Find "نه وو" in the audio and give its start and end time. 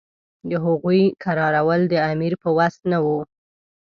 2.91-3.19